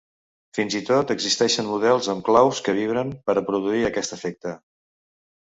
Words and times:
Fins 0.59 0.77
i 0.77 0.79
tot 0.87 1.11
existeixen 1.15 1.69
models 1.73 2.09
amb 2.15 2.25
claus 2.31 2.63
que 2.69 2.75
vibren 2.79 3.13
per 3.29 3.37
a 3.37 3.45
produir 3.53 3.85
aquest 3.93 4.19
efecte. 4.19 4.57